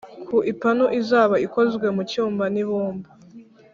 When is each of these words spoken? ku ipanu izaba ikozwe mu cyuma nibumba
ku 0.27 0.37
ipanu 0.51 0.85
izaba 0.99 1.35
ikozwe 1.45 1.85
mu 1.95 2.01
cyuma 2.11 2.43
nibumba 2.53 3.09